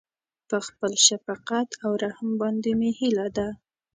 په 0.49 0.57
خپل 0.67 0.91
شفقت 1.07 1.69
او 1.83 1.91
رحم 2.03 2.29
باندې 2.41 2.71
مې 2.79 2.89
هيله 2.99 3.27
ده. 3.37 3.47